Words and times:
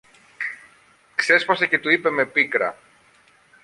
ξέσπασε 1.15 1.67
και 1.67 1.79
του 1.79 1.89
είπε 1.89 2.09
με 2.09 2.25
πίκρα. 2.25 2.77